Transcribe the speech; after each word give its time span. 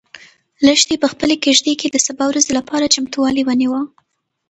لښتې 0.65 0.95
په 1.01 1.07
خپلې 1.13 1.35
کيږدۍ 1.43 1.73
کې 1.79 1.87
د 1.91 1.97
سبا 2.07 2.23
ورځې 2.27 2.51
لپاره 2.59 2.91
چمتووالی 2.95 3.43
ونیو. 3.45 3.79